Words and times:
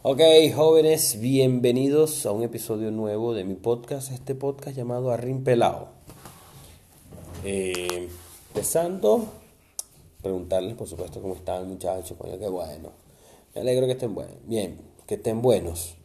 Ok, 0.00 0.20
jóvenes, 0.54 1.18
bienvenidos 1.18 2.24
a 2.24 2.30
un 2.30 2.44
episodio 2.44 2.92
nuevo 2.92 3.34
de 3.34 3.42
mi 3.42 3.56
podcast, 3.56 4.12
este 4.12 4.36
podcast 4.36 4.76
llamado 4.76 5.10
Arrim 5.10 5.42
Pelado. 5.42 5.88
Eh, 7.44 8.08
empezando, 8.46 9.26
preguntarles, 10.22 10.76
por 10.76 10.86
supuesto, 10.86 11.20
cómo 11.20 11.34
están, 11.34 11.68
muchachos, 11.68 12.16
coño, 12.16 12.38
qué 12.38 12.46
bueno. 12.46 12.92
Me 13.56 13.62
alegro 13.62 13.86
que 13.86 13.94
estén 13.94 14.14
buenos. 14.14 14.36
Bien, 14.46 14.78
que 15.04 15.16
estén 15.16 15.42
buenos. 15.42 15.96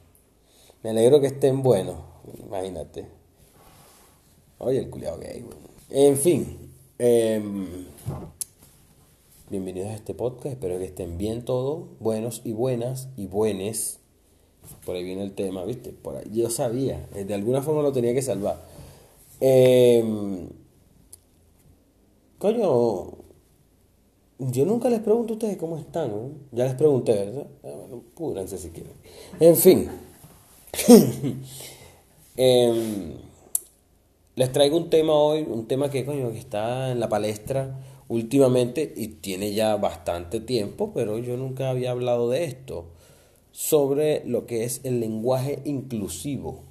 Me 0.82 0.89
alegro 0.89 1.21
que 1.21 1.28
estén 1.28 1.62
buenos, 1.62 1.98
imagínate. 2.44 3.05
Oye, 4.57 4.80
el 4.80 4.89
culiado 4.89 5.20
gay, 5.20 5.46
En 5.91 6.18
fin, 6.18 6.71
em, 6.98 7.86
bienvenidos 9.50 9.89
a 9.89 9.96
este 9.96 10.14
podcast. 10.14 10.54
Espero 10.54 10.78
que 10.80 10.86
estén 10.86 11.18
bien 11.18 11.43
todos, 11.46 11.86
buenos 12.00 12.42
y 12.43 12.54
buenas 12.54 13.10
y 13.18 13.28
buenes. 13.28 14.00
Por 14.86 14.96
ahí 14.96 15.04
viene 15.04 15.24
el 15.24 15.34
tema, 15.34 15.65
¿viste? 15.65 15.92
Por 15.92 16.18
ahí, 16.18 16.25
yo 16.32 16.50
sabía, 16.50 17.07
eh, 17.14 17.25
de 17.25 17.34
alguna 17.34 17.61
forma 17.61 17.82
lo 17.82 17.92
tenía 17.92 18.14
que 18.14 18.21
salvar. 18.21 18.61
Em, 19.39 20.48
coño, 22.39 23.14
yo 24.39 24.65
nunca 24.65 24.89
les 24.89 25.01
pregunto 25.01 25.34
a 25.34 25.36
ustedes 25.36 25.57
cómo 25.57 25.78
están. 25.78 26.12
Ya 26.51 26.65
les 26.65 26.75
pregunté, 26.75 27.14
¿verdad? 27.14 27.48
Ah, 27.64 27.71
bueno, 27.75 28.04
púdranse 28.15 28.57
si 28.57 28.70
quieren. 28.70 28.93
En 29.39 29.56
fin. 29.56 29.89
Em, 32.36 33.14
les 34.36 34.52
traigo 34.52 34.75
un 34.75 34.89
tema 34.89 35.14
hoy, 35.14 35.44
un 35.48 35.67
tema 35.67 35.92
que, 35.92 36.03
coño, 36.03 36.31
que 36.31 36.39
está 36.39 36.92
en 36.92 37.00
la 37.00 37.08
palestra 37.08 37.78
últimamente 38.13 38.94
y 38.95 39.08
tiene 39.08 39.53
ya 39.53 39.75
bastante 39.75 40.39
tiempo, 40.39 40.91
pero 40.94 41.17
yo 41.17 41.35
nunca 41.35 41.72
había 41.72 41.89
hablado 41.89 42.30
de 42.30 42.44
esto, 42.44 42.86
sobre 43.52 44.23
lo 44.25 44.45
que 44.45 44.66
es 44.66 44.81
el 44.83 44.99
lenguaje 44.99 45.61
inclusivo, 45.66 46.61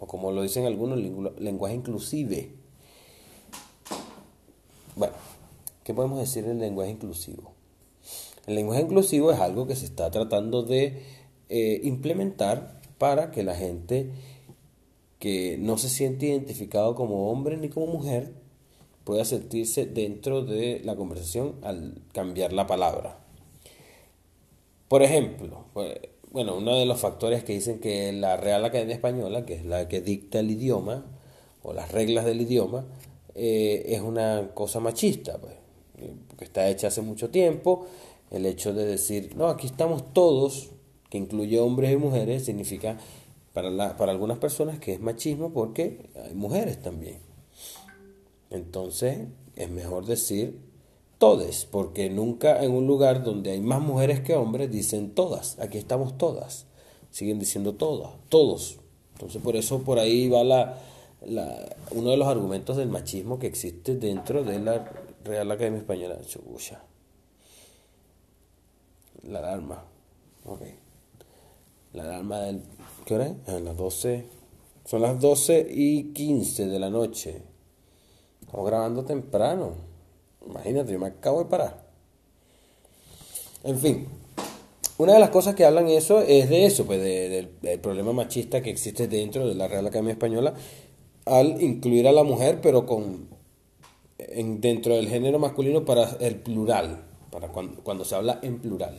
o 0.00 0.06
como 0.06 0.32
lo 0.32 0.42
dicen 0.42 0.66
algunos, 0.66 0.98
lenguaje 1.38 1.76
inclusive. 1.76 2.50
Bueno, 4.96 5.14
¿qué 5.84 5.94
podemos 5.94 6.18
decir 6.18 6.44
del 6.44 6.58
lenguaje 6.58 6.90
inclusivo? 6.90 7.52
El 8.48 8.56
lenguaje 8.56 8.82
inclusivo 8.82 9.30
es 9.30 9.38
algo 9.38 9.68
que 9.68 9.76
se 9.76 9.84
está 9.84 10.10
tratando 10.10 10.64
de 10.64 11.02
eh, 11.48 11.80
implementar 11.84 12.80
para 12.98 13.30
que 13.30 13.44
la 13.44 13.54
gente 13.54 14.10
que 15.20 15.56
no 15.60 15.78
se 15.78 15.88
siente 15.88 16.26
identificado 16.26 16.96
como 16.96 17.30
hombre 17.30 17.56
ni 17.56 17.68
como 17.68 17.86
mujer 17.86 18.32
pueda 19.08 19.24
sentirse 19.24 19.86
dentro 19.86 20.44
de 20.44 20.82
la 20.84 20.94
conversación 20.94 21.54
al 21.62 21.94
cambiar 22.12 22.52
la 22.52 22.66
palabra. 22.66 23.16
Por 24.86 25.02
ejemplo, 25.02 25.64
pues, 25.72 25.98
bueno, 26.30 26.58
uno 26.58 26.76
de 26.76 26.84
los 26.84 27.00
factores 27.00 27.42
que 27.42 27.54
dicen 27.54 27.78
que 27.80 28.12
la 28.12 28.36
Real 28.36 28.66
Academia 28.66 28.94
Española, 28.94 29.46
que 29.46 29.54
es 29.54 29.64
la 29.64 29.88
que 29.88 30.02
dicta 30.02 30.40
el 30.40 30.50
idioma, 30.50 31.06
o 31.62 31.72
las 31.72 31.90
reglas 31.90 32.26
del 32.26 32.42
idioma, 32.42 32.84
eh, 33.34 33.82
es 33.86 34.02
una 34.02 34.50
cosa 34.52 34.78
machista, 34.78 35.38
pues, 35.38 35.54
que 36.36 36.44
está 36.44 36.68
hecha 36.68 36.88
hace 36.88 37.00
mucho 37.00 37.30
tiempo. 37.30 37.86
El 38.30 38.44
hecho 38.44 38.74
de 38.74 38.84
decir, 38.84 39.34
no, 39.36 39.46
aquí 39.48 39.68
estamos 39.68 40.12
todos, 40.12 40.68
que 41.08 41.16
incluye 41.16 41.58
hombres 41.58 41.94
y 41.94 41.96
mujeres, 41.96 42.44
significa 42.44 42.98
para, 43.54 43.96
para 43.96 44.12
algunas 44.12 44.36
personas 44.36 44.78
que 44.78 44.92
es 44.92 45.00
machismo 45.00 45.50
porque 45.50 46.10
hay 46.26 46.34
mujeres 46.34 46.82
también. 46.82 47.27
Entonces 48.50 49.28
es 49.56 49.70
mejor 49.70 50.06
decir 50.06 50.58
todes, 51.18 51.64
porque 51.64 52.10
nunca 52.10 52.62
en 52.62 52.72
un 52.72 52.86
lugar 52.86 53.24
donde 53.24 53.50
hay 53.50 53.60
más 53.60 53.80
mujeres 53.80 54.20
que 54.20 54.34
hombres 54.34 54.70
dicen 54.70 55.14
todas, 55.14 55.58
aquí 55.58 55.78
estamos 55.78 56.16
todas, 56.16 56.66
siguen 57.10 57.38
diciendo 57.38 57.74
todas, 57.74 58.12
todos. 58.28 58.78
Entonces 59.14 59.42
por 59.42 59.56
eso 59.56 59.82
por 59.82 59.98
ahí 59.98 60.28
va 60.28 60.44
la, 60.44 60.78
la, 61.26 61.76
uno 61.90 62.10
de 62.10 62.16
los 62.16 62.28
argumentos 62.28 62.76
del 62.76 62.88
machismo 62.88 63.38
que 63.38 63.48
existe 63.48 63.96
dentro 63.96 64.44
de 64.44 64.60
la 64.60 64.90
Real 65.24 65.50
Academia 65.50 65.80
Española. 65.80 66.18
Chucha. 66.24 66.80
La 69.24 69.40
alarma. 69.40 69.84
Ok. 70.44 70.62
La 71.92 72.04
alarma 72.04 72.40
del... 72.40 72.62
¿Qué 73.04 73.14
hora 73.14 73.26
es? 73.26 73.48
A 73.48 73.58
las 73.58 73.76
12. 73.76 74.26
Son 74.84 75.02
las 75.02 75.20
12 75.20 75.66
y 75.70 76.12
15 76.12 76.66
de 76.66 76.78
la 76.78 76.90
noche. 76.90 77.42
Estamos 78.48 78.66
grabando 78.66 79.04
temprano. 79.04 79.72
Imagínate, 80.46 80.90
yo 80.90 80.98
me 80.98 81.08
acabo 81.08 81.40
de 81.40 81.50
parar. 81.50 81.84
En 83.62 83.78
fin, 83.78 84.08
una 84.96 85.12
de 85.12 85.18
las 85.18 85.28
cosas 85.28 85.54
que 85.54 85.66
hablan 85.66 85.86
eso 85.88 86.22
es 86.22 86.48
de 86.48 86.64
eso, 86.64 86.86
pues 86.86 86.98
del 87.02 87.50
problema 87.80 88.14
machista 88.14 88.62
que 88.62 88.70
existe 88.70 89.06
dentro 89.06 89.46
de 89.46 89.54
la 89.54 89.68
Real 89.68 89.86
Academia 89.86 90.12
Española 90.12 90.54
al 91.26 91.60
incluir 91.60 92.08
a 92.08 92.12
la 92.12 92.22
mujer, 92.22 92.60
pero 92.62 92.86
con 92.86 93.28
en, 94.16 94.62
dentro 94.62 94.96
del 94.96 95.10
género 95.10 95.38
masculino 95.38 95.84
para 95.84 96.16
el 96.18 96.36
plural, 96.36 97.04
para 97.30 97.48
cuando, 97.48 98.06
se 98.06 98.14
habla 98.14 98.38
en 98.40 98.60
plural. 98.60 98.96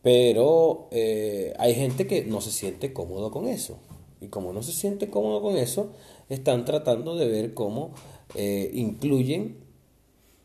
Pero 0.00 0.88
eh, 0.90 1.52
hay 1.58 1.74
gente 1.74 2.06
que 2.06 2.24
no 2.24 2.40
se 2.40 2.50
siente 2.50 2.94
cómodo 2.94 3.30
con 3.30 3.46
eso. 3.46 3.76
Y 4.22 4.28
como 4.28 4.54
no 4.54 4.62
se 4.62 4.72
siente 4.72 5.10
cómodo 5.10 5.42
con 5.42 5.58
eso, 5.58 5.90
están 6.28 6.64
tratando 6.64 7.16
de 7.16 7.26
ver 7.26 7.54
cómo 7.54 7.92
eh, 8.34 8.70
incluyen, 8.74 9.56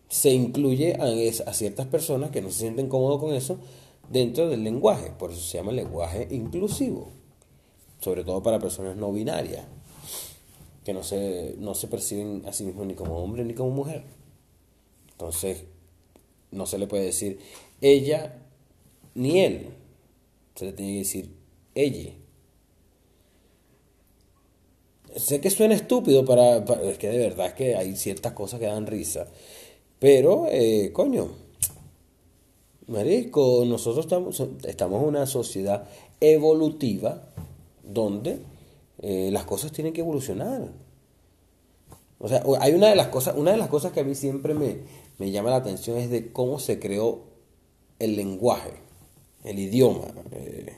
se 0.08 0.32
incluye 0.32 0.96
a, 0.96 1.54
ciertas 1.54 1.88
personas 1.88 2.32
que 2.32 2.42
no 2.42 2.50
se 2.52 2.60
sienten 2.60 2.88
cómodos 2.88 3.20
con 3.20 3.34
eso 3.34 3.58
dentro 4.10 4.50
del 4.50 4.64
lenguaje. 4.64 5.12
Por 5.18 5.32
eso 5.32 5.42
se 5.42 5.58
llama 5.58 5.72
lenguaje 5.72 6.28
inclusivo. 6.32 7.10
Sobre 8.00 8.24
todo 8.24 8.44
para 8.44 8.60
personas 8.60 8.98
no 8.98 9.12
binarias, 9.12 9.66
que 10.84 10.94
no 10.94 11.04
se, 11.04 11.56
no 11.58 11.74
se 11.74 11.88
perciben 11.88 12.44
a 12.46 12.54
sí 12.54 12.66
mismos 12.66 12.86
ni 12.86 12.96
como 12.96 13.18
hombre 13.18 13.46
ni 13.46 13.54
como 13.54 13.72
mujer. 13.72 14.04
Entonces, 15.12 15.64
no 16.52 16.66
se 16.66 16.78
le 16.78 16.88
puede 16.88 17.06
decir 17.06 17.40
ella 17.82 18.42
ni 19.16 19.40
él. 19.40 19.70
Se 20.56 20.66
le 20.66 20.74
tiene 20.74 20.94
que 20.94 21.00
decir 21.00 21.36
ella. 21.76 22.14
Sé 25.16 25.40
que 25.40 25.50
suena 25.50 25.76
estúpido 25.76 26.26
para, 26.26 26.58
Es 26.58 26.98
que 26.98 27.10
de 27.10 27.18
verdad 27.18 27.48
es 27.48 27.54
que 27.54 27.76
hay 27.76 27.96
ciertas 27.96 28.34
cosas 28.34 28.60
que 28.60 28.66
dan 28.66 28.88
risa. 28.88 29.28
Pero, 30.00 30.48
eh, 30.50 30.92
coño, 30.92 31.30
Marisco, 32.88 33.64
nosotros 33.66 34.06
estamos, 34.06 34.44
estamos 34.66 35.02
en 35.02 35.08
una 35.08 35.26
sociedad 35.26 35.88
evolutiva 36.20 37.30
donde 37.84 38.40
eh, 39.02 39.30
las 39.32 39.46
cosas 39.46 39.72
tienen 39.72 39.94
que 39.94 40.02
evolucionar. 40.02 40.72
O 42.20 42.28
sea, 42.28 42.44
hay 42.60 42.74
una 42.74 42.90
de 42.90 42.96
las 42.96 43.08
cosas, 43.08 43.36
una 43.38 43.52
de 43.52 43.58
las 43.58 43.68
cosas 43.70 43.92
que 43.92 44.00
a 44.00 44.04
mí 44.04 44.16
siempre 44.16 44.54
me, 44.54 44.78
me 45.20 45.32
llama 45.32 45.50
la 45.50 45.58
atención 45.58 45.98
es 45.98 46.10
de 46.10 46.32
cómo 46.32 46.60
se 46.60 46.80
creó 46.80 47.22
el 48.00 48.16
lenguaje, 48.16 48.72
el 49.44 49.60
idioma. 49.60 50.08
Eh, 50.32 50.74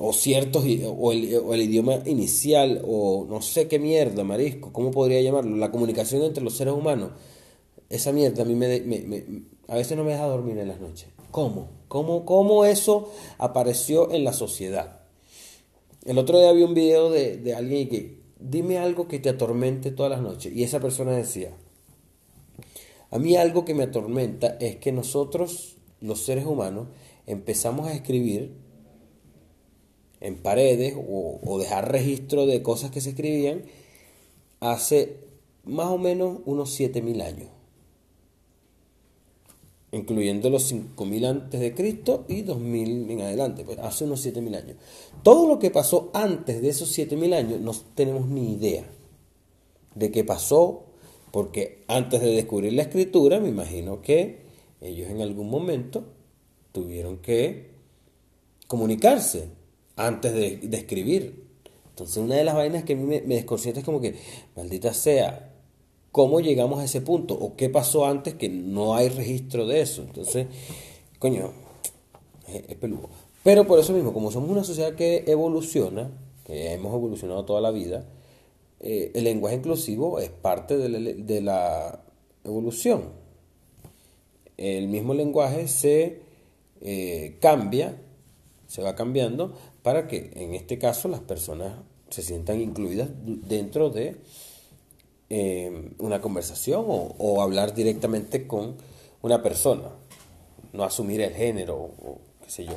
o 0.00 0.12
ciertos, 0.12 0.64
o 0.64 1.12
el, 1.12 1.60
idioma 1.60 2.00
inicial, 2.06 2.82
o 2.86 3.26
no 3.28 3.42
sé 3.42 3.66
qué 3.66 3.80
mierda, 3.80 4.22
marisco, 4.22 4.72
¿cómo 4.72 4.92
podría 4.92 5.20
llamarlo? 5.20 5.56
La 5.56 5.72
comunicación 5.72 6.22
entre 6.22 6.44
los 6.44 6.56
seres 6.56 6.74
humanos. 6.74 7.10
Esa 7.90 8.12
mierda 8.12 8.42
a 8.42 8.46
mí 8.46 8.54
me, 8.54 8.80
me, 8.80 9.24
a 9.66 9.74
veces 9.74 9.96
no 9.96 10.04
me 10.04 10.12
deja 10.12 10.26
dormir 10.26 10.56
en 10.58 10.68
las 10.68 10.80
noches. 10.80 11.08
¿Cómo? 11.32 11.68
¿Cómo, 11.88 12.24
¿Cómo 12.24 12.64
eso 12.64 13.10
apareció 13.38 14.12
en 14.12 14.22
la 14.22 14.32
sociedad? 14.32 15.00
El 16.04 16.18
otro 16.18 16.38
día 16.38 16.52
vi 16.52 16.62
un 16.62 16.74
video 16.74 17.10
de, 17.10 17.36
de 17.36 17.54
alguien 17.54 17.88
que, 17.88 18.20
dime 18.38 18.78
algo 18.78 19.08
que 19.08 19.18
te 19.18 19.30
atormente 19.30 19.90
todas 19.90 20.12
las 20.12 20.22
noches. 20.22 20.52
Y 20.54 20.62
esa 20.62 20.78
persona 20.78 21.10
decía, 21.12 21.50
a 23.10 23.18
mí 23.18 23.36
algo 23.36 23.64
que 23.64 23.74
me 23.74 23.82
atormenta 23.82 24.58
es 24.60 24.76
que 24.76 24.92
nosotros, 24.92 25.76
los 26.00 26.20
seres 26.20 26.46
humanos, 26.46 26.86
empezamos 27.26 27.88
a 27.88 27.94
escribir 27.94 28.67
en 30.20 30.36
paredes 30.36 30.94
o, 30.96 31.58
dejar 31.58 31.90
registro 31.90 32.46
de 32.46 32.62
cosas 32.62 32.90
que 32.90 33.00
se 33.00 33.10
escribían 33.10 33.62
hace 34.60 35.16
más 35.64 35.88
o 35.88 35.98
menos 35.98 36.38
unos 36.46 36.70
7000 36.70 37.20
años, 37.20 37.48
incluyendo 39.92 40.50
los 40.50 40.64
5000 40.64 41.24
antes 41.24 41.60
de 41.60 41.74
Cristo 41.74 42.24
y 42.28 42.42
2000 42.42 43.10
en 43.10 43.20
adelante, 43.20 43.64
pues 43.64 43.78
hace 43.78 44.04
unos 44.04 44.20
7000 44.20 44.54
años. 44.54 44.76
Todo 45.22 45.46
lo 45.46 45.58
que 45.58 45.70
pasó 45.70 46.10
antes 46.14 46.60
de 46.60 46.68
esos 46.68 46.90
7000 46.90 47.34
años 47.34 47.60
no 47.60 47.72
tenemos 47.94 48.26
ni 48.28 48.54
idea 48.54 48.84
de 49.94 50.10
qué 50.10 50.24
pasó, 50.24 50.84
porque 51.30 51.84
antes 51.88 52.20
de 52.20 52.28
descubrir 52.28 52.72
la 52.72 52.82
escritura, 52.82 53.38
me 53.38 53.48
imagino 53.48 54.00
que 54.00 54.40
ellos 54.80 55.10
en 55.10 55.20
algún 55.20 55.50
momento 55.50 56.04
tuvieron 56.72 57.18
que 57.18 57.70
comunicarse 58.66 59.57
antes 59.98 60.32
de, 60.32 60.60
escribir. 60.72 61.44
Entonces 61.90 62.16
una 62.16 62.36
de 62.36 62.44
las 62.44 62.54
vainas 62.54 62.84
que 62.84 62.94
a 62.94 62.96
mí 62.96 63.04
me, 63.04 63.20
me 63.22 63.34
desconcierta 63.34 63.80
es 63.80 63.86
como 63.86 64.00
que, 64.00 64.14
maldita 64.56 64.94
sea, 64.94 65.52
¿cómo 66.12 66.40
llegamos 66.40 66.80
a 66.80 66.84
ese 66.84 67.00
punto? 67.00 67.34
¿O 67.34 67.56
qué 67.56 67.68
pasó 67.68 68.06
antes 68.06 68.34
que 68.34 68.48
no 68.48 68.94
hay 68.94 69.08
registro 69.08 69.66
de 69.66 69.80
eso? 69.80 70.02
Entonces, 70.02 70.46
coño, 71.18 71.52
es, 72.48 72.76
peludo. 72.76 73.08
Pero 73.42 73.66
por 73.66 73.78
eso 73.78 73.92
mismo, 73.92 74.12
como 74.12 74.30
somos 74.30 74.50
una 74.50 74.64
sociedad 74.64 74.94
que 74.94 75.24
evoluciona, 75.26 76.10
que 76.44 76.72
hemos 76.72 76.94
evolucionado 76.94 77.44
toda 77.44 77.60
la 77.60 77.70
vida, 77.70 78.04
eh, 78.80 79.12
el 79.14 79.24
lenguaje 79.24 79.56
inclusivo 79.56 80.18
es 80.18 80.30
parte 80.30 80.76
de 80.76 81.40
la, 81.40 82.02
evolución. 82.44 83.10
El 84.56 84.88
mismo 84.88 85.14
lenguaje 85.14 85.68
se 85.68 86.20
eh, 86.80 87.36
cambia, 87.40 87.96
se 88.66 88.82
va 88.82 88.94
cambiando 88.94 89.54
para 89.88 90.06
que 90.06 90.30
en 90.34 90.54
este 90.54 90.78
caso 90.78 91.08
las 91.08 91.20
personas 91.20 91.72
se 92.10 92.20
sientan 92.20 92.60
incluidas 92.60 93.08
dentro 93.24 93.88
de 93.88 94.16
eh, 95.30 95.92
una 95.96 96.20
conversación 96.20 96.84
o, 96.86 97.40
hablar 97.40 97.72
directamente 97.72 98.46
con 98.46 98.76
una 99.22 99.42
persona, 99.42 99.88
no 100.74 100.84
asumir 100.84 101.22
el 101.22 101.32
género 101.32 101.76
o, 101.76 102.18
qué 102.44 102.50
sé 102.50 102.64
yo. 102.66 102.74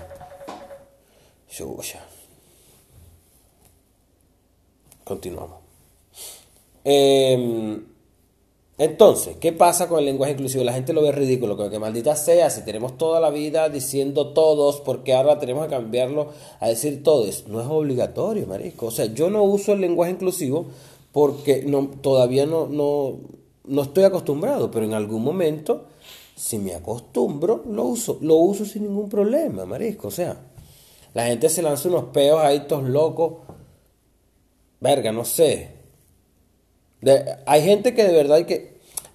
Continuamos. 5.03 5.57
Em, 6.85 7.90
entonces, 8.77 9.35
¿qué 9.39 9.51
pasa 9.51 9.87
con 9.87 9.99
el 9.99 10.05
lenguaje 10.05 10.33
inclusivo? 10.33 10.63
La 10.63 10.73
gente 10.73 10.93
lo 10.93 11.03
ve 11.03 11.11
ridículo, 11.11 11.55
que, 11.55 11.69
que 11.69 11.77
maldita 11.77 12.15
sea, 12.15 12.49
si 12.49 12.63
tenemos 12.63 12.97
toda 12.97 13.19
la 13.19 13.29
vida 13.29 13.69
diciendo 13.69 14.29
todos, 14.29 14.81
porque 14.81 15.13
ahora 15.13 15.37
tenemos 15.37 15.65
que 15.65 15.71
cambiarlo 15.71 16.29
a 16.59 16.67
decir 16.67 17.03
todos. 17.03 17.47
No 17.47 17.61
es 17.61 17.67
obligatorio, 17.67 18.47
marisco. 18.47 18.87
O 18.87 18.91
sea, 18.91 19.05
yo 19.05 19.29
no 19.29 19.43
uso 19.43 19.73
el 19.73 19.81
lenguaje 19.81 20.13
inclusivo 20.13 20.65
porque 21.11 21.63
no, 21.63 21.91
todavía 22.01 22.45
no, 22.45 22.67
no, 22.67 23.19
no 23.65 23.81
estoy 23.83 24.05
acostumbrado, 24.05 24.71
pero 24.71 24.85
en 24.85 24.93
algún 24.93 25.23
momento, 25.23 25.85
si 26.35 26.57
me 26.57 26.73
acostumbro, 26.73 27.63
lo 27.69 27.83
uso, 27.83 28.17
lo 28.21 28.35
uso 28.35 28.65
sin 28.65 28.83
ningún 28.83 29.09
problema, 29.09 29.65
marisco. 29.65 30.07
O 30.07 30.11
sea, 30.11 30.37
la 31.13 31.25
gente 31.25 31.49
se 31.49 31.61
lanza 31.61 31.89
unos 31.89 32.05
peos 32.05 32.41
ahí 32.41 32.61
todos 32.67 32.85
locos. 32.85 33.33
Verga, 34.79 35.11
no 35.11 35.25
sé. 35.25 35.80
Hay 37.45 37.63
gente 37.63 37.93
que 37.93 38.03
de 38.03 38.13
verdad 38.13 38.37
hay 38.37 38.45
que 38.45 38.71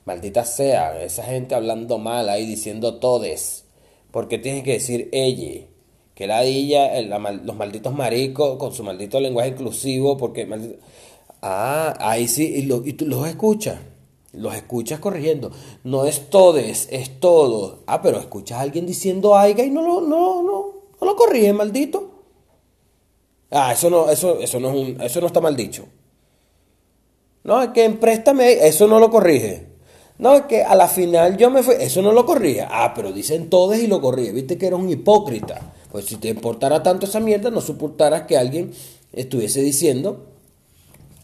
Maldita 0.07 0.45
sea, 0.45 1.03
esa 1.03 1.25
gente 1.25 1.57
hablando 1.57 1.99
mal 1.99 2.29
ahí 2.29 2.47
diciendo 2.47 3.01
todes. 3.01 3.65
Porque 4.13 4.39
tienen 4.39 4.63
que 4.63 4.75
decir 4.75 5.09
ella. 5.11 5.67
Que 6.15 6.29
la 6.29 6.45
ella, 6.45 7.01
los 7.03 7.57
malditos 7.57 7.93
maricos 7.93 8.57
con 8.57 8.73
su 8.73 8.85
maldito 8.85 9.19
lenguaje 9.19 9.49
inclusivo. 9.51 10.17
Porque 10.17 10.47
Ah, 11.43 11.97
ahí 11.99 12.29
sí, 12.29 12.55
y, 12.55 12.93
tú 12.93 13.07
los 13.07 13.27
escuchas. 13.27 13.81
Los 14.33 14.55
escuchas 14.55 15.01
corrigiendo. 15.01 15.51
No 15.83 16.05
es 16.05 16.31
todes, 16.31 16.87
es 16.93 17.19
todo. 17.19 17.83
Ah, 17.89 18.01
pero 18.01 18.21
escuchas 18.21 18.59
a 18.59 18.61
alguien 18.61 18.87
diciendo 18.87 19.37
aiga 19.37 19.65
y 19.65 19.71
no 19.71 19.83
lo, 19.83 20.01
no, 20.03 20.41
no, 20.41 20.73
no 21.01 21.07
lo 21.07 21.17
corrige, 21.17 21.53
maldito. 21.53 22.11
Ah, 23.51 23.73
eso 23.73 23.91
no, 23.91 24.09
eso, 24.09 24.39
eso 24.39 24.61
no 24.61 24.71
es 24.71 24.75
un, 24.77 25.01
eso 25.01 25.21
no 25.21 25.27
está 25.27 25.41
mal 25.41 25.57
dicho. 25.57 25.87
No, 27.47 27.63
es 27.63 27.71
que 27.71 27.89
préstame, 27.91 28.67
eso 28.67 28.89
no 28.89 28.99
lo 28.99 29.09
corrige. 29.09 29.69
No, 30.19 30.35
es 30.35 30.43
que 30.43 30.65
a 30.65 30.75
la 30.75 30.89
final 30.89 31.37
yo 31.37 31.49
me 31.49 31.63
fui. 31.63 31.77
Eso 31.79 32.03
no 32.03 32.11
lo 32.11 32.27
corría. 32.27 32.69
Ah, 32.69 32.93
pero 32.93 33.13
dicen 33.13 33.49
todos 33.49 33.79
y 33.79 33.87
lo 33.87 34.01
corría. 34.01 34.33
Viste 34.33 34.59
que 34.59 34.67
era 34.67 34.75
un 34.75 34.91
hipócrita. 34.91 35.61
Pues 35.93 36.07
si 36.07 36.17
te 36.17 36.29
importara 36.29 36.83
tanto 36.83 37.07
esa 37.07 37.21
mierda, 37.21 37.51
no 37.51 37.61
soportaras 37.61 38.23
que 38.23 38.37
alguien 38.37 38.73
estuviese 39.13 39.61
diciendo 39.61 40.27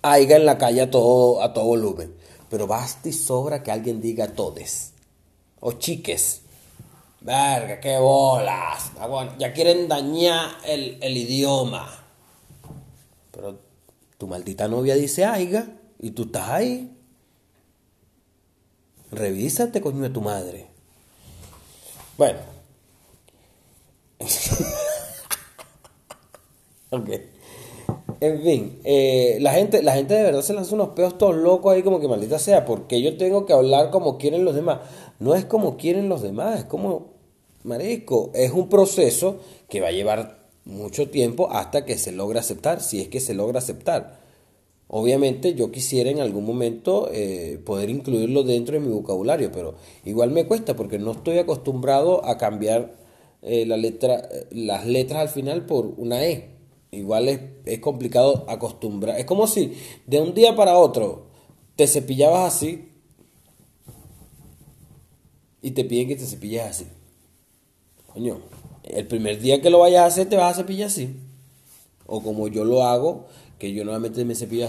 aiga 0.03 0.37
en 0.37 0.47
la 0.47 0.59
calle 0.59 0.83
a 0.83 0.91
todo, 0.93 1.43
a 1.43 1.53
todo 1.53 1.65
volumen. 1.65 2.15
Pero 2.49 2.69
basta 2.69 3.09
y 3.09 3.13
sobra 3.13 3.65
que 3.65 3.73
alguien 3.73 4.01
diga 4.01 4.29
todes. 4.29 4.93
O 5.59 5.73
chiques. 5.73 6.43
Verga, 7.21 7.81
qué 7.81 7.99
bolas. 7.99 8.93
Ya 9.41 9.53
quieren 9.53 9.89
dañar 9.89 10.51
el, 10.67 10.99
el 11.01 11.17
idioma. 11.17 11.89
Pero 13.33 13.59
tu 14.19 14.29
maldita 14.29 14.69
novia 14.69 14.95
dice 14.95 15.25
aiga 15.25 15.67
y 16.03 16.11
tú 16.11 16.25
estás 16.25 16.51
ahí. 16.51 16.95
Revísate, 19.11 19.81
coño 19.81 20.03
de 20.03 20.11
tu 20.11 20.21
madre. 20.21 20.67
Bueno. 22.19 22.41
ok. 26.91 27.09
En 28.21 28.43
fin, 28.43 28.79
eh, 28.85 29.39
la, 29.41 29.53
gente, 29.53 29.83
la 29.83 29.95
gente 29.95 30.15
de 30.15 30.23
verdad 30.23 30.43
se 30.43 30.55
lanza 30.55 30.75
unos 30.75 30.91
peos 30.91 31.19
todos 31.19 31.37
locos 31.37 31.73
ahí 31.73 31.83
como 31.83 32.01
que 32.01 32.09
maldita 32.09 32.39
sea, 32.39 32.65
porque 32.65 33.03
yo 33.03 33.17
tengo 33.17 33.47
que 33.47 33.53
hablar 33.53 33.91
como 33.91 34.19
quieren 34.19 34.45
los 34.45 34.55
demás. 34.55 34.81
No 35.19 35.35
es 35.35 35.45
como 35.45 35.77
quieren 35.77 36.09
los 36.09 36.23
demás, 36.23 36.61
es 36.61 36.65
como, 36.65 37.13
marisco, 37.65 38.31
es 38.35 38.53
un 38.53 38.69
proceso 38.69 39.41
que 39.69 39.81
va 39.81 39.89
a 39.89 39.93
llevar 39.93 40.39
mucho 40.65 41.11
tiempo 41.11 41.51
hasta 41.51 41.85
que 41.85 41.99
se 41.99 42.13
logra 42.13 42.41
aceptar, 42.41 42.81
si 42.81 43.01
es 43.01 43.09
que 43.09 43.21
se 43.21 43.35
logra 43.35 43.59
aceptar. 43.59 44.22
Obviamente 44.95 45.55
yo 45.55 45.73
quisiera 45.73 46.11
en 46.11 46.21
algún 46.21 46.45
momento 46.45 47.09
eh, 47.11 47.59
poder 47.65 47.89
incluirlo 47.89 48.43
dentro 48.43 48.75
de 48.75 48.81
mi 48.87 48.93
vocabulario, 48.93 49.51
pero 49.51 49.75
igual 50.05 50.31
me 50.33 50.45
cuesta 50.45 50.77
porque 50.77 50.99
no 50.99 51.13
estoy 51.13 51.39
acostumbrado 51.39 52.23
a 52.27 52.37
cambiar 52.37 52.95
eh, 53.41 53.65
la 53.65 53.79
letra, 53.79 54.29
las 54.51 54.85
letras 54.85 55.21
al 55.21 55.29
final 55.31 55.65
por 55.65 55.95
una 55.97 56.23
E. 56.27 56.51
Igual 56.91 57.31
es, 57.31 57.41
es 57.65 57.79
complicado 57.79 58.45
acostumbrar. 58.49 59.19
Es 59.19 59.25
como 59.25 59.47
si 59.47 59.73
de 60.07 60.21
un 60.21 60.35
día 60.35 60.55
para 60.55 60.77
otro 60.77 61.25
te 61.75 61.87
cepillabas 61.87 62.55
así 62.55 62.91
y 65.63 65.71
te 65.71 65.87
piden 65.87 66.09
que 66.09 66.17
te 66.17 66.27
cepilles 66.27 66.65
así. 66.65 66.87
Coño, 68.13 68.43
el 68.85 69.07
primer 69.07 69.41
día 69.41 69.63
que 69.63 69.71
lo 69.71 69.79
vayas 69.79 70.03
a 70.03 70.07
hacer 70.07 70.29
te 70.29 70.37
vas 70.37 70.53
a 70.53 70.61
cepillar 70.61 70.89
así. 70.89 71.17
O 72.07 72.23
como 72.23 72.49
yo 72.49 72.67
lo 72.67 72.85
hago, 72.85 73.25
que 73.63 73.73
yo 73.73 73.85
nuevamente 73.85 74.25
me 74.25 74.35
cepillo 74.35 74.67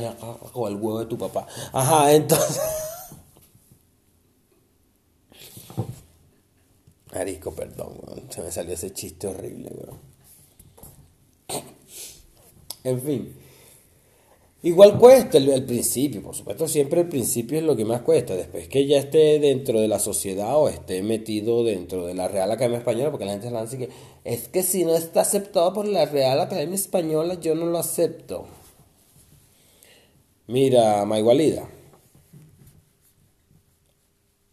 con 0.51 0.72
el 0.72 0.78
huevo 0.78 1.00
de 1.00 1.07
tu 1.07 1.18
papá. 1.18 1.48
Ajá, 1.72 2.13
entonces. 2.13 2.62
Arisco, 7.12 7.56
perdón, 7.56 7.94
se 8.30 8.44
me 8.44 8.51
salió 8.51 8.75
ese 8.75 8.94
chiste 8.94 9.25
horrible, 9.25 9.72
En 12.84 13.01
fin. 13.01 13.36
Igual 14.62 15.00
cuesta 15.00 15.39
el, 15.39 15.66
principio, 15.66 16.22
por 16.22 16.36
supuesto, 16.36 16.68
siempre 16.68 17.01
el 17.01 17.10
principio 17.10 17.57
es 17.57 17.63
lo 17.63 17.75
que 17.75 17.86
más 17.86 18.01
cuesta. 18.01 18.36
Después 18.36 18.68
que 18.68 18.86
ya 18.86 19.00
esté 19.00 19.39
dentro 19.39 19.81
de 19.81 19.88
la 19.88 19.98
sociedad 19.98 20.56
o 20.56 20.69
esté 20.69 21.01
metido 21.01 21.63
dentro 21.63 22.06
de 22.06 22.13
la 22.13 22.28
Real 22.28 22.51
Academia 22.51 22.78
Española, 22.78 23.10
porque 23.10 23.25
la 23.25 23.31
gente 23.31 23.48
se 23.48 23.54
lanza 23.54 23.75
que 23.75 23.89
es 24.24 24.50
que 24.50 24.62
si 24.62 24.86
no 24.86 24.94
está 24.94 25.22
aceptado 25.22 25.74
por 25.74 25.88
la 25.88 26.06
Real 26.06 26.39
Academia 26.39 26.75
Española, 26.75 27.39
yo 27.41 27.56
no 27.56 27.65
lo 27.65 27.79
acepto. 27.79 28.46
Mira, 30.48 31.06
Maigualida. 31.06 31.70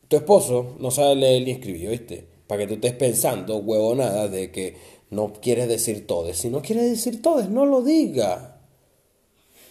Tu 0.09 0.17
esposo 0.17 0.77
no 0.79 0.91
sabe 0.91 1.17
leer 1.17 1.45
ni 1.45 1.51
escribir, 1.53 1.91
¿viste? 1.91 2.27
Para 2.47 2.61
que 2.61 2.67
tú 2.67 2.75
estés 2.75 2.95
pensando, 2.95 3.59
huevo 3.59 3.95
nada, 3.95 4.29
de 4.29 4.51
que 4.51 4.77
no 5.11 5.33
quieres 5.33 5.69
decir 5.69 6.07
todo. 6.07 6.33
Si 6.35 6.49
no 6.49 6.63
quieres 6.63 6.91
decir 6.91 7.23
todo, 7.23 7.43
no 7.49 7.67
lo 7.67 7.83
diga. 7.83 8.61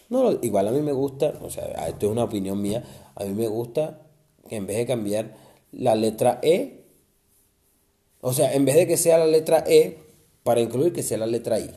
No 0.10 0.32
igual 0.42 0.68
a 0.68 0.72
mí 0.72 0.82
me 0.82 0.92
gusta, 0.92 1.34
o 1.42 1.50
sea, 1.50 1.66
esto 1.88 2.08
es 2.08 2.12
una 2.12 2.24
opinión 2.24 2.62
mía, 2.62 2.84
a 3.16 3.24
mí 3.26 3.34
me 3.34 3.48
gusta 3.48 4.02
que 4.48 4.56
en 4.56 4.66
vez 4.66 4.78
de 4.78 4.86
cambiar 4.88 5.36
la 5.72 5.96
letra 5.96 6.40
E, 6.42 6.86
o 8.22 8.34
sea, 8.34 8.54
en 8.54 8.66
vez 8.66 8.76
de 8.76 8.88
que 8.88 8.98
sea 8.98 9.18
la 9.18 9.28
letra 9.28 9.64
E, 9.68 10.00
para 10.44 10.62
incluir 10.62 10.94
que 10.94 11.04
sea 11.04 11.18
la 11.18 11.28
letra 11.28 11.60
I. 11.60 11.70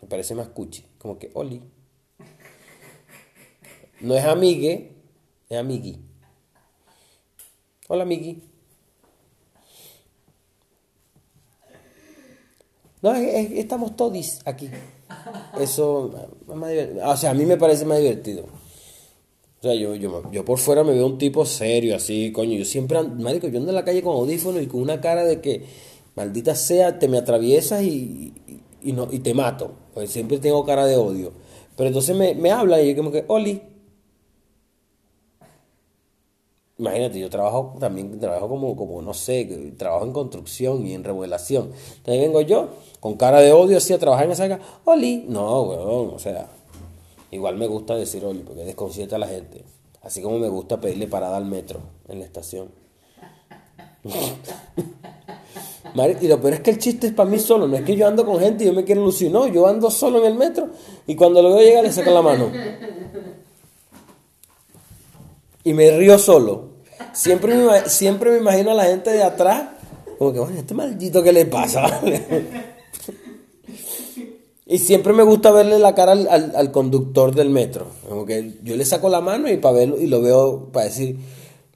Me 0.00 0.08
parece 0.08 0.34
más 0.34 0.48
cuchi, 0.48 0.84
como 0.98 1.18
que 1.18 1.30
Oli. 1.34 1.60
No 4.00 4.16
es 4.16 4.24
amigue, 4.24 4.92
es 5.48 5.58
amigui. 5.58 5.98
Hola, 7.88 8.02
amigui. 8.02 8.42
No, 13.02 13.14
estamos 13.14 13.96
todos 13.96 14.40
aquí. 14.46 14.70
Eso 15.60 16.10
es 16.48 16.54
más. 16.54 16.72
O 17.04 17.16
sea, 17.16 17.30
a 17.30 17.34
mí 17.34 17.44
me 17.44 17.58
parece 17.58 17.84
más 17.84 17.98
divertido. 17.98 18.44
O 18.44 19.62
sea, 19.62 19.74
yo, 19.74 19.94
yo, 19.94 20.30
yo 20.30 20.44
por 20.44 20.58
fuera 20.58 20.84
me 20.84 20.92
veo 20.92 21.06
un 21.06 21.18
tipo 21.18 21.44
serio, 21.44 21.96
así, 21.96 22.32
coño. 22.32 22.56
Yo 22.56 22.64
siempre, 22.64 23.02
marico, 23.02 23.48
yo 23.48 23.58
ando 23.58 23.70
en 23.70 23.76
la 23.76 23.84
calle 23.84 24.02
con 24.02 24.16
audífonos 24.16 24.62
y 24.62 24.66
con 24.66 24.80
una 24.80 25.00
cara 25.00 25.24
de 25.24 25.40
que, 25.40 25.64
maldita 26.16 26.54
sea, 26.54 26.98
te 26.98 27.08
me 27.08 27.18
atraviesas 27.18 27.82
y, 27.82 28.32
y, 28.82 28.92
no, 28.92 29.08
y 29.10 29.18
te 29.20 29.34
mato. 29.34 29.72
Pues 29.92 30.10
siempre 30.10 30.38
tengo 30.38 30.64
cara 30.64 30.86
de 30.86 30.96
odio. 30.96 31.32
Pero 31.76 31.88
entonces 31.88 32.16
me, 32.16 32.34
me 32.34 32.52
habla 32.52 32.80
y 32.82 32.90
yo 32.90 32.96
como 32.96 33.12
que, 33.12 33.24
Oli. 33.28 33.73
Imagínate, 36.76 37.20
yo 37.20 37.30
trabajo 37.30 37.76
también, 37.78 38.18
trabajo 38.18 38.48
como, 38.48 38.74
como, 38.74 39.00
no 39.00 39.14
sé, 39.14 39.72
trabajo 39.76 40.04
en 40.04 40.12
construcción 40.12 40.84
y 40.86 40.94
en 40.94 41.04
revelación. 41.04 41.70
Entonces 41.96 42.20
vengo 42.20 42.40
yo 42.40 42.68
con 42.98 43.14
cara 43.14 43.40
de 43.40 43.52
odio 43.52 43.76
así 43.76 43.92
a 43.92 43.98
trabajar 43.98 44.26
en 44.26 44.32
esa 44.32 44.48
casa. 44.48 44.62
Oli, 44.84 45.24
no, 45.28 45.62
weón, 45.62 46.14
o 46.14 46.18
sea, 46.18 46.48
igual 47.30 47.56
me 47.56 47.68
gusta 47.68 47.94
decir 47.94 48.24
Oli 48.24 48.40
porque 48.40 48.64
desconcierta 48.64 49.16
a 49.16 49.20
la 49.20 49.28
gente. 49.28 49.64
Así 50.02 50.20
como 50.20 50.38
me 50.38 50.48
gusta 50.48 50.80
pedirle 50.80 51.06
parada 51.06 51.36
al 51.36 51.46
metro 51.46 51.80
en 52.08 52.18
la 52.18 52.24
estación. 52.24 52.68
Y 56.20 56.26
lo 56.26 56.40
peor 56.40 56.54
es 56.54 56.60
que 56.60 56.70
el 56.70 56.78
chiste 56.78 57.06
es 57.06 57.12
para 57.12 57.30
mí 57.30 57.38
solo, 57.38 57.68
no 57.68 57.76
es 57.76 57.82
que 57.82 57.94
yo 57.94 58.08
ando 58.08 58.26
con 58.26 58.40
gente 58.40 58.64
y 58.64 58.66
yo 58.66 58.72
me 58.72 58.82
quiero 58.82 59.04
lucir, 59.04 59.30
yo 59.30 59.66
ando 59.68 59.92
solo 59.92 60.18
en 60.18 60.24
el 60.24 60.34
metro 60.34 60.70
y 61.06 61.14
cuando 61.14 61.40
lo 61.40 61.54
veo 61.54 61.64
llegar 61.64 61.84
le 61.84 61.92
saco 61.92 62.10
la 62.10 62.20
mano. 62.20 62.50
Y 65.64 65.72
me 65.72 65.96
río 65.96 66.18
solo. 66.18 66.74
Siempre 67.12 67.54
me, 67.54 67.88
siempre 67.88 68.30
me 68.30 68.38
imagino 68.38 68.70
a 68.70 68.74
la 68.74 68.84
gente 68.84 69.10
de 69.10 69.22
atrás, 69.22 69.68
como 70.18 70.32
que, 70.32 70.38
bueno, 70.38 70.58
este 70.58 70.74
maldito 70.74 71.22
que 71.22 71.32
le 71.32 71.46
pasa. 71.46 72.00
y 74.66 74.78
siempre 74.78 75.12
me 75.12 75.22
gusta 75.22 75.50
verle 75.50 75.78
la 75.78 75.94
cara 75.94 76.12
al, 76.12 76.70
conductor 76.70 77.34
del 77.34 77.50
metro. 77.50 77.86
Como 78.08 78.26
que 78.26 78.54
yo 78.62 78.76
le 78.76 78.84
saco 78.84 79.08
la 79.08 79.20
mano 79.20 79.50
y 79.50 79.56
para 79.56 79.76
verlo 79.76 79.98
y 79.98 80.06
lo 80.06 80.22
veo 80.22 80.68
para 80.72 80.86
decir, 80.86 81.18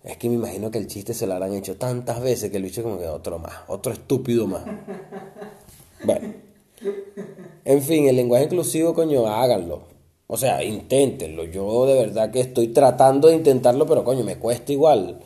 es 0.05 0.17
que 0.17 0.29
me 0.29 0.37
imagino 0.37 0.71
que 0.71 0.79
el 0.79 0.87
chiste 0.87 1.15
se 1.15 1.27
lo 1.27 1.35
habrán 1.35 1.55
hecho 1.55 1.77
tantas 1.77 2.21
veces 2.21 2.51
que 2.51 2.59
el 2.59 2.63
bicho 2.63 2.83
como 2.83 2.99
que 2.99 3.07
otro 3.07 3.39
más, 3.39 3.55
otro 3.69 3.93
estúpido 3.93 4.47
más. 4.47 4.63
Bueno. 6.05 6.33
En 7.65 7.83
fin, 7.83 8.09
el 8.09 8.17
lenguaje 8.17 8.45
inclusivo, 8.45 8.95
coño, 8.95 9.27
háganlo. 9.27 9.98
O 10.29 10.37
sea, 10.37 10.63
inténtenlo. 10.63 11.45
Yo 11.45 11.87
de 11.87 11.95
verdad 11.95 12.31
que 12.31 12.41
estoy 12.41 12.69
tratando 12.69 13.29
de 13.29 13.35
intentarlo, 13.35 13.87
pero 13.87 14.05
coño, 14.05 14.25
me 14.25 14.39
cuesta 14.39 14.73
igual 14.73 15.21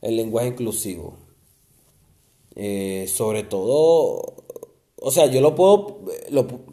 el 0.00 0.16
lenguaje 0.16 0.48
inclusivo. 0.48 1.16
Eh, 2.54 3.06
sobre 3.08 3.42
todo, 3.42 4.44
o 4.96 5.10
sea, 5.10 5.26
yo 5.26 5.40
lo 5.40 5.56
puedo, 5.56 6.00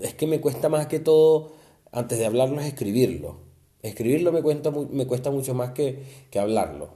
es 0.02 0.14
que 0.14 0.28
me 0.28 0.40
cuesta 0.40 0.70
más 0.70 0.88
que 0.88 1.00
todo, 1.00 1.54
antes 1.92 2.20
de 2.20 2.28
hablarlo, 2.28 2.62
es 2.62 2.68
escribirlo. 2.68 3.38
Escribirlo 3.82 4.32
me, 4.32 4.44
cuesta, 4.44 4.70
me 4.72 5.08
cuesta 5.08 5.32
mucho 5.32 5.56
más 5.56 5.72
que, 5.72 6.04
que 6.30 6.40
hablarlo. 6.40 6.90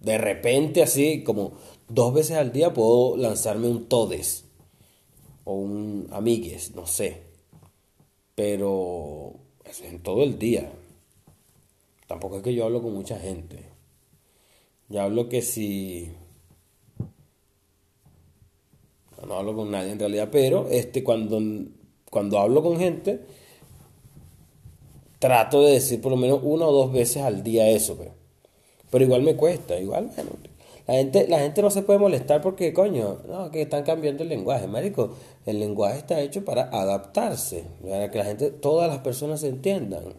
De 0.00 0.18
repente, 0.18 0.82
así 0.82 1.24
como 1.24 1.54
dos 1.88 2.12
veces 2.12 2.36
al 2.36 2.52
día, 2.52 2.74
puedo 2.74 3.16
lanzarme 3.16 3.68
un 3.68 3.88
todes 3.88 4.44
o 5.44 5.54
un 5.54 6.08
amigues, 6.12 6.74
no 6.74 6.86
sé. 6.86 7.22
Pero 8.34 9.43
eso 9.64 9.84
en 9.84 10.00
todo 10.00 10.22
el 10.22 10.38
día. 10.38 10.70
Tampoco 12.06 12.36
es 12.36 12.42
que 12.42 12.54
yo 12.54 12.64
hablo 12.64 12.82
con 12.82 12.92
mucha 12.92 13.18
gente. 13.18 13.64
Yo 14.88 15.02
hablo 15.02 15.28
que 15.28 15.42
si. 15.42 16.12
No, 19.26 19.34
hablo 19.34 19.56
con 19.56 19.70
nadie 19.70 19.92
en 19.92 19.98
realidad, 19.98 20.28
pero 20.30 20.68
este, 20.68 21.02
cuando, 21.02 21.40
cuando 22.10 22.38
hablo 22.38 22.62
con 22.62 22.78
gente, 22.78 23.20
trato 25.18 25.62
de 25.62 25.72
decir 25.72 26.02
por 26.02 26.12
lo 26.12 26.18
menos 26.18 26.40
una 26.42 26.66
o 26.66 26.72
dos 26.72 26.92
veces 26.92 27.22
al 27.22 27.42
día 27.42 27.68
eso. 27.70 27.96
Pero. 27.96 28.12
Pero 28.90 29.04
igual 29.04 29.22
me 29.22 29.34
cuesta, 29.34 29.80
igual, 29.80 30.10
bueno. 30.14 30.30
La 30.86 30.94
gente, 30.94 31.26
la 31.28 31.38
gente 31.38 31.62
no 31.62 31.70
se 31.70 31.82
puede 31.82 31.98
molestar 31.98 32.42
porque, 32.42 32.74
coño, 32.74 33.18
no, 33.26 33.50
que 33.50 33.62
están 33.62 33.84
cambiando 33.84 34.22
el 34.22 34.28
lenguaje, 34.28 34.66
marico. 34.66 35.10
El 35.46 35.58
lenguaje 35.58 35.98
está 35.98 36.20
hecho 36.20 36.44
para 36.44 36.64
adaptarse, 36.64 37.64
para 37.82 38.10
que 38.10 38.18
la 38.18 38.24
gente, 38.24 38.50
todas 38.50 38.88
las 38.88 38.98
personas 38.98 39.40
se 39.40 39.48
entiendan. 39.48 40.14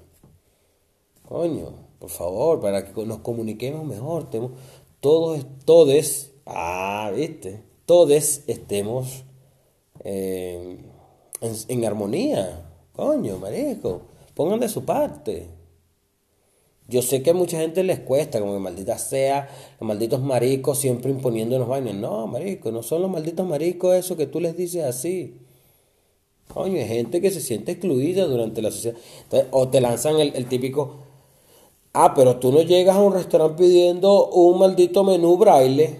Coño, 1.27 1.73
por 1.99 2.09
favor, 2.09 2.59
para 2.59 2.83
que 2.83 3.05
nos 3.05 3.19
comuniquemos 3.19 3.85
mejor, 3.85 4.29
tenemos, 4.29 4.53
todos, 4.99 5.45
todes, 5.65 6.33
ah, 6.47 7.11
viste, 7.15 7.63
todos 7.85 8.41
estemos 8.47 9.23
en, 10.03 10.91
en 11.41 11.85
armonía. 11.85 12.71
Coño, 12.95 13.37
marico, 13.37 14.01
pongan 14.33 14.59
de 14.59 14.69
su 14.69 14.83
parte. 14.83 15.54
Yo 16.87 17.01
sé 17.01 17.23
que 17.23 17.31
a 17.31 17.33
mucha 17.33 17.57
gente 17.59 17.83
les 17.83 17.99
cuesta, 17.99 18.39
como 18.39 18.53
que 18.53 18.59
maldita 18.59 18.97
sea, 18.99 19.49
los 19.79 19.87
malditos 19.87 20.21
maricos 20.21 20.77
siempre 20.77 21.09
imponiéndonos 21.09 21.67
vainas. 21.67 21.95
No, 21.95 22.27
marico, 22.27 22.71
no 22.71 22.83
son 22.83 23.01
los 23.01 23.09
malditos 23.11 23.47
maricos 23.47 23.95
eso 23.95 24.15
que 24.15 24.27
tú 24.27 24.39
les 24.39 24.55
dices 24.55 24.83
así. 24.83 25.39
Coño, 26.53 26.77
hay 26.77 26.87
gente 26.87 27.21
que 27.21 27.31
se 27.31 27.41
siente 27.41 27.71
excluida 27.71 28.25
durante 28.25 28.61
la 28.61 28.71
sociedad. 28.71 28.97
o 29.51 29.67
te 29.69 29.81
lanzan 29.81 30.19
el, 30.19 30.35
el 30.35 30.47
típico, 30.47 30.97
ah, 31.93 32.13
pero 32.15 32.37
tú 32.37 32.51
no 32.51 32.61
llegas 32.61 32.95
a 32.95 33.01
un 33.01 33.13
restaurante 33.13 33.63
pidiendo 33.63 34.29
un 34.29 34.59
maldito 34.59 35.03
menú 35.03 35.37
braille. 35.37 35.97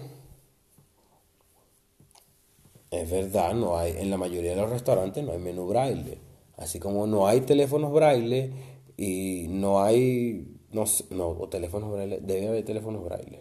Es 2.90 3.10
verdad, 3.10 3.54
no 3.54 3.76
hay, 3.76 3.94
en 3.98 4.10
la 4.10 4.16
mayoría 4.16 4.50
de 4.50 4.56
los 4.56 4.70
restaurantes 4.70 5.24
no 5.24 5.32
hay 5.32 5.38
menú 5.38 5.66
braille. 5.66 6.18
Así 6.56 6.78
como 6.78 7.06
no 7.06 7.26
hay 7.26 7.40
teléfonos 7.40 7.92
braille 7.92 8.52
y 8.96 9.46
no 9.48 9.82
hay 9.82 10.55
no, 10.76 10.84
no, 11.10 11.28
o 11.30 11.48
teléfonos 11.48 11.90
braille. 11.90 12.20
Debe 12.20 12.48
haber 12.48 12.64
teléfonos 12.64 13.02
braille. 13.02 13.40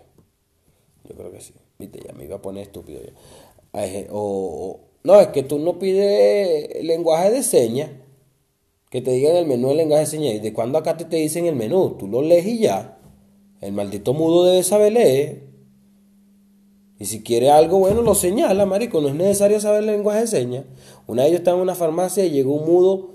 Yo 1.03 1.15
creo 1.15 1.31
que 1.31 1.41
sí. 1.41 1.53
Viste, 1.77 1.99
ya 2.05 2.13
me 2.13 2.23
iba 2.23 2.37
a 2.37 2.41
poner 2.41 2.63
estúpido 2.63 3.01
O, 4.11 4.79
no, 5.03 5.19
es 5.19 5.27
que 5.27 5.43
tú 5.43 5.59
no 5.59 5.77
pides 5.77 6.83
lenguaje 6.83 7.31
de 7.31 7.43
señas. 7.43 7.91
Que 8.89 9.01
te 9.01 9.11
digan 9.11 9.35
el 9.35 9.45
menú 9.45 9.67
de 9.69 9.75
lenguaje 9.75 10.05
de 10.05 10.09
señas. 10.09 10.35
¿Y 10.35 10.39
de 10.39 10.53
cuándo 10.53 10.77
acá 10.77 10.95
te, 10.95 11.03
te 11.03 11.17
dicen 11.17 11.45
el 11.45 11.55
menú? 11.55 11.95
Tú 11.99 12.07
lo 12.07 12.21
lees 12.21 12.45
y 12.45 12.59
ya. 12.59 12.97
El 13.59 13.73
maldito 13.73 14.13
mudo 14.13 14.45
debe 14.45 14.63
saber 14.63 14.93
leer. 14.93 15.43
Y 16.97 17.05
si 17.05 17.21
quiere 17.21 17.51
algo 17.51 17.79
bueno, 17.79 18.01
lo 18.01 18.15
señala, 18.15 18.65
marico. 18.65 19.01
No 19.01 19.09
es 19.09 19.15
necesario 19.15 19.59
saber 19.59 19.81
el 19.81 19.87
lenguaje 19.87 20.21
de 20.21 20.27
señas. 20.27 20.65
Una 21.07 21.23
vez 21.23 21.33
yo 21.33 21.37
estaba 21.39 21.57
en 21.57 21.63
una 21.63 21.75
farmacia 21.75 22.23
y 22.23 22.29
llegó 22.29 22.53
un 22.53 22.65
mudo. 22.65 23.09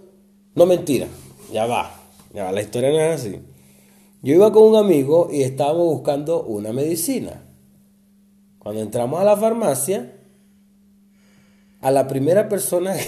No 0.55 0.67
mentira. 0.67 1.07
Ya 1.51 1.65
va. 1.65 1.91
Ya 2.35 2.45
va. 2.45 2.53
La 2.53 2.61
historia 2.61 2.91
no 2.91 3.01
es 3.01 3.21
así. 3.21 3.41
Yo 4.23 4.35
iba 4.35 4.53
con 4.53 4.65
un 4.65 4.77
amigo 4.77 5.29
y 5.33 5.43
estábamos 5.43 5.87
buscando 5.87 6.43
una 6.43 6.73
medicina. 6.73 7.43
Cuando 8.59 8.83
entramos 8.83 9.21
a 9.21 9.25
la 9.25 9.37
farmacia, 9.37 10.13
a 11.81 11.91
la 11.91 12.07
primera 12.07 12.49
persona 12.49 12.95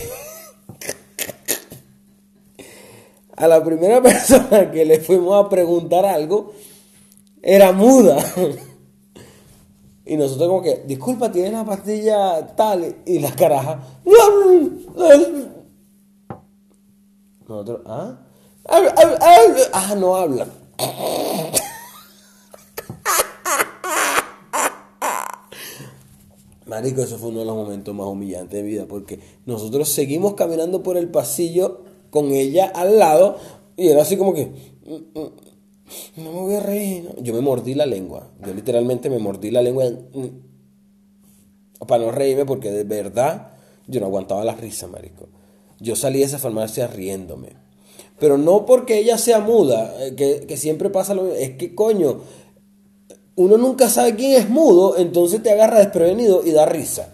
a 3.36 3.46
la 3.46 3.62
primera 3.62 4.00
persona 4.00 4.70
que 4.70 4.84
le 4.86 5.00
fuimos 5.00 5.44
a 5.44 5.48
preguntar 5.48 6.06
algo 6.06 6.52
era 7.42 7.72
muda. 7.72 8.18
Y 10.04 10.16
nosotros 10.16 10.48
como 10.48 10.62
que, 10.62 10.82
disculpa, 10.86 11.30
¿tienes 11.30 11.52
la 11.52 11.64
pastilla 11.64 12.54
tal? 12.56 12.96
Y 13.06 13.20
la 13.20 13.34
caraja. 13.36 13.80
Nosotros, 17.48 17.80
¿ah? 17.86 18.18
Ah, 18.68 19.94
no 19.96 20.16
habla. 20.16 20.46
Marico, 26.66 27.02
eso 27.02 27.18
fue 27.18 27.28
uno 27.28 27.40
de 27.40 27.44
los 27.44 27.54
momentos 27.54 27.94
más 27.94 28.06
humillantes 28.06 28.58
de 28.58 28.62
mi 28.62 28.70
vida, 28.70 28.86
porque 28.88 29.20
nosotros 29.44 29.90
seguimos 29.90 30.32
caminando 30.34 30.82
por 30.82 30.96
el 30.96 31.08
pasillo 31.08 31.82
con 32.10 32.30
ella 32.30 32.72
al 32.74 32.98
lado, 32.98 33.36
y 33.76 33.88
era 33.88 34.02
así 34.02 34.16
como 34.16 34.32
que, 34.32 34.46
mm, 34.46 35.18
mm, 35.18 35.30
no 36.16 36.32
me 36.32 36.40
voy 36.40 36.54
a 36.54 36.60
reír. 36.60 37.10
Yo 37.20 37.34
me 37.34 37.42
mordí 37.42 37.74
la 37.74 37.84
lengua, 37.84 38.30
yo 38.42 38.54
literalmente 38.54 39.10
me 39.10 39.18
mordí 39.18 39.50
la 39.50 39.60
lengua 39.60 39.84
mm, 39.84 41.86
para 41.86 42.04
no 42.04 42.10
reírme, 42.10 42.46
porque 42.46 42.70
de 42.70 42.84
verdad 42.84 43.52
yo 43.86 44.00
no 44.00 44.06
aguantaba 44.06 44.42
la 44.42 44.54
risa, 44.54 44.86
marico. 44.86 45.28
Yo 45.78 45.94
salí 45.94 46.20
de 46.20 46.24
esa 46.24 46.38
farmacia 46.38 46.86
riéndome. 46.86 47.61
Pero 48.22 48.38
no 48.38 48.66
porque 48.66 49.00
ella 49.00 49.18
sea 49.18 49.40
muda, 49.40 49.92
eh, 49.98 50.14
que, 50.46 50.56
siempre 50.56 50.90
pasa 50.90 51.12
lo 51.12 51.24
mismo. 51.24 51.36
Es 51.36 51.56
que, 51.56 51.74
coño, 51.74 52.20
uno 53.34 53.58
nunca 53.58 53.88
sabe 53.88 54.14
quién 54.14 54.40
es 54.40 54.48
mudo, 54.48 54.96
entonces 54.96 55.42
te 55.42 55.50
agarra 55.50 55.80
desprevenido 55.80 56.46
y 56.46 56.52
da 56.52 56.64
risa. 56.64 57.12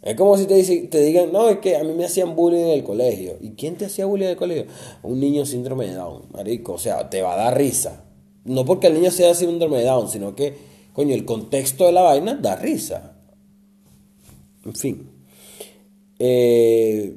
Es 0.00 0.16
como 0.16 0.38
si 0.38 0.46
te, 0.46 0.62
te 0.64 1.02
digan, 1.02 1.34
no, 1.34 1.50
es 1.50 1.58
que 1.58 1.76
a 1.76 1.84
mí 1.84 1.92
me 1.92 2.06
hacían 2.06 2.34
bullying 2.34 2.60
en 2.60 2.70
el 2.70 2.82
colegio. 2.82 3.36
¿Y 3.42 3.50
quién 3.50 3.76
te 3.76 3.84
hacía 3.84 4.06
bullying 4.06 4.24
en 4.24 4.30
el 4.30 4.36
colegio? 4.38 4.64
Un 5.02 5.20
niño 5.20 5.44
síndrome 5.44 5.88
de 5.88 5.96
Down, 5.96 6.22
marico. 6.32 6.72
O 6.72 6.78
sea, 6.78 7.10
te 7.10 7.20
va 7.20 7.34
a 7.34 7.36
dar 7.36 7.58
risa. 7.58 8.02
No 8.46 8.64
porque 8.64 8.86
el 8.86 8.94
niño 8.94 9.10
sea 9.10 9.34
síndrome 9.34 9.80
de 9.80 9.84
Down, 9.84 10.08
sino 10.08 10.34
que, 10.34 10.54
coño, 10.94 11.14
el 11.14 11.26
contexto 11.26 11.84
de 11.84 11.92
la 11.92 12.00
vaina 12.00 12.38
da 12.40 12.56
risa. 12.56 13.18
En 14.64 14.74
fin. 14.74 15.10
Eh, 16.18 17.14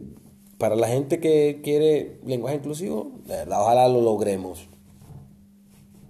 para 0.59 0.75
la 0.75 0.89
gente 0.89 1.21
que 1.21 1.61
quiere 1.63 2.19
lenguaje 2.25 2.57
inclusivo, 2.57 3.13
de 3.25 3.37
verdad, 3.37 3.61
ojalá 3.61 3.87
lo 3.87 4.01
logremos. 4.01 4.67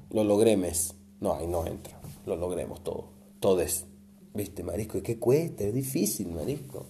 Lo 0.09 0.23
logremes. 0.23 0.95
No, 1.21 1.35
ahí 1.35 1.45
no 1.45 1.67
entra. 1.67 2.01
Lo 2.25 2.35
logremos 2.35 2.83
todo. 2.83 3.05
Todes. 3.39 3.85
¿Viste, 4.33 4.63
marisco? 4.63 4.97
Es 4.97 5.03
que 5.03 5.19
cuesta, 5.19 5.63
es 5.63 5.73
difícil, 5.73 6.29
marisco. 6.31 6.87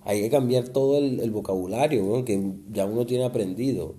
Hay 0.00 0.22
que 0.22 0.30
cambiar 0.30 0.70
todo 0.70 0.96
el, 0.96 1.30
vocabulario 1.30 2.24
que 2.24 2.52
ya 2.72 2.86
uno 2.86 3.04
tiene 3.04 3.24
aprendido. 3.24 3.94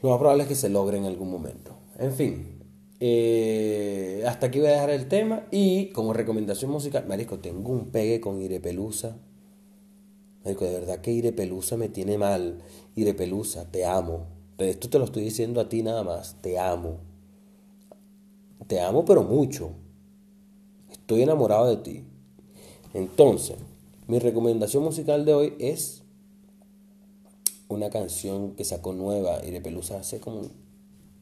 Lo 0.00 0.10
más 0.10 0.18
probable 0.18 0.44
es 0.44 0.48
que 0.48 0.54
se 0.54 0.68
logre 0.68 0.98
en 0.98 1.06
algún 1.06 1.30
momento. 1.30 1.74
En 1.98 2.12
fin, 2.12 2.60
eh, 3.00 4.22
hasta 4.28 4.46
aquí 4.46 4.60
voy 4.60 4.68
a 4.68 4.72
dejar 4.72 4.90
el 4.90 5.08
tema. 5.08 5.46
Y 5.50 5.86
como 5.88 6.12
recomendación 6.12 6.70
musical, 6.70 7.04
Marisco, 7.08 7.40
tengo 7.40 7.72
un 7.72 7.90
pegue 7.90 8.20
con 8.20 8.40
Irepelusa 8.40 9.16
de 10.44 10.54
verdad 10.54 11.00
que 11.00 11.12
Irepelusa 11.12 11.76
me 11.76 11.88
tiene 11.88 12.18
mal. 12.18 12.58
Irepelusa, 12.96 13.70
te 13.70 13.84
amo. 13.84 14.26
Esto 14.58 14.88
te 14.88 14.98
lo 14.98 15.04
estoy 15.04 15.24
diciendo 15.24 15.60
a 15.60 15.68
ti 15.68 15.82
nada 15.82 16.02
más. 16.02 16.36
Te 16.40 16.58
amo. 16.58 16.98
Te 18.66 18.80
amo, 18.80 19.04
pero 19.04 19.22
mucho. 19.22 19.70
Estoy 20.90 21.22
enamorado 21.22 21.68
de 21.68 21.76
ti. 21.76 22.04
Entonces, 22.94 23.56
mi 24.06 24.18
recomendación 24.18 24.82
musical 24.82 25.24
de 25.24 25.34
hoy 25.34 25.54
es 25.58 26.02
una 27.68 27.88
canción 27.90 28.52
que 28.52 28.64
sacó 28.64 28.92
nueva 28.92 29.44
y 29.44 29.50
de 29.50 29.60
Pelusa 29.60 29.98
hace 29.98 30.20
como 30.20 30.42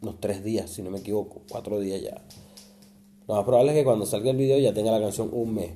unos 0.02 0.20
tres 0.20 0.42
días, 0.42 0.70
si 0.70 0.82
no 0.82 0.90
me 0.90 0.98
equivoco, 0.98 1.42
cuatro 1.48 1.78
días 1.78 2.02
ya. 2.02 2.22
Lo 3.28 3.34
más 3.34 3.44
probable 3.44 3.72
es 3.72 3.78
que 3.78 3.84
cuando 3.84 4.06
salga 4.06 4.30
el 4.30 4.36
video 4.36 4.58
ya 4.58 4.74
tenga 4.74 4.90
la 4.90 5.00
canción 5.00 5.30
un 5.32 5.54
mes. 5.54 5.70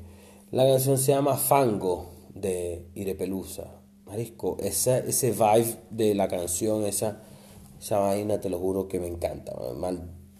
La 0.50 0.64
canción 0.64 0.98
se 0.98 1.12
llama 1.12 1.36
Fango 1.36 2.13
de 2.34 2.86
Irepelusa. 2.94 3.80
Marisco, 4.06 4.58
ese 4.60 5.30
vibe 5.30 5.76
de 5.90 6.14
la 6.14 6.28
canción, 6.28 6.84
esa, 6.84 7.22
esa 7.80 7.98
vaina, 8.00 8.40
te 8.40 8.50
lo 8.50 8.58
juro 8.58 8.86
que 8.86 9.00
me 9.00 9.06
encanta. 9.06 9.54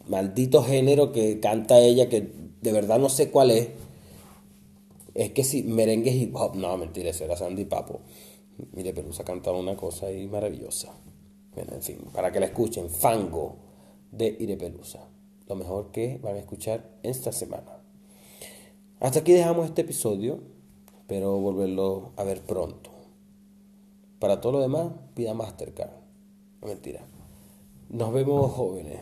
maldito 0.07 0.63
género 0.63 1.13
que 1.13 1.41
canta 1.41 1.79
ella, 1.79 2.09
que 2.09 2.31
de 2.61 2.73
verdad 2.73 2.99
no 2.99 3.09
sé 3.09 3.31
cuál 3.31 3.51
es. 3.51 3.69
Es 5.15 5.31
que 5.31 5.45
si 5.45 5.63
merengue 5.63 6.11
hip 6.11 6.35
hop, 6.35 6.57
no, 6.57 6.77
mentira, 6.77 7.11
eso 7.11 7.25
era 7.25 7.37
Sandy 7.37 7.65
Papo. 7.65 8.01
Mire, 8.73 8.93
Pelusa 8.93 9.25
cantaba 9.25 9.59
una 9.59 9.77
cosa 9.77 10.07
ahí 10.07 10.27
maravillosa. 10.27 10.93
Bueno, 11.55 11.73
en 11.75 11.83
fin, 11.83 11.99
para 12.13 12.33
que 12.33 12.41
la 12.41 12.47
escuchen, 12.47 12.91
Fango 12.91 13.57
de 14.11 14.37
Irepelusa. 14.39 15.09
Lo 15.49 15.55
mejor 15.55 15.91
que 15.91 16.19
van 16.23 16.37
a 16.37 16.39
escuchar 16.39 16.99
esta 17.03 17.33
semana. 17.33 17.81
Hasta 19.01 19.21
aquí 19.21 19.33
dejamos 19.33 19.67
este 19.67 19.83
episodio. 19.83 20.54
Espero 21.15 21.39
volverlo 21.39 22.11
a 22.17 22.25
ver 22.25 22.41
pronto. 22.41 22.91
Para 24.19 24.41
todo 24.41 24.55
lo 24.55 24.61
demás, 24.61 24.89
pida 25.15 25.33
Mastercard. 25.33 25.93
No 26.61 26.67
mentira. 26.67 27.03
Nos 27.89 28.13
vemos 28.13 28.51
jóvenes. 28.51 28.99